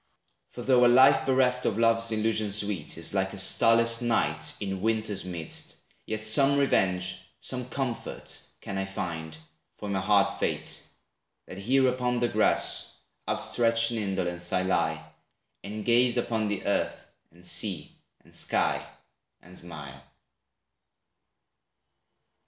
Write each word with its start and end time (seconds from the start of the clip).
For 0.49 0.63
though 0.63 0.83
A 0.83 0.87
life 0.87 1.27
bereft 1.27 1.63
of 1.67 1.77
love's 1.77 2.11
illusions 2.11 2.55
sweet, 2.61 2.97
Is 2.97 3.13
like 3.13 3.33
a 3.33 3.37
starless 3.37 4.01
night, 4.01 4.55
in 4.59 4.81
winter's 4.81 5.23
midst, 5.25 5.75
Yet 6.07 6.25
some 6.25 6.57
revenge, 6.57 7.21
some 7.39 7.69
comfort 7.69 8.41
can 8.61 8.79
I 8.79 8.85
find 8.85 9.37
For 9.75 9.87
my 9.89 9.99
hard 9.99 10.39
fate, 10.39 10.81
that 11.45 11.59
here 11.59 11.87
upon 11.87 12.17
the 12.17 12.27
grass, 12.27 12.91
Outstretched 13.29 13.91
in 13.91 13.97
indolence 13.97 14.51
I 14.51 14.63
lie, 14.63 15.05
and 15.63 15.85
gaze 15.85 16.17
Upon 16.17 16.47
the 16.47 16.65
earth 16.65 17.05
and 17.29 17.45
sea 17.45 17.95
and 18.23 18.33
sky, 18.33 18.83
and 19.39 19.55
smile. 19.55 20.01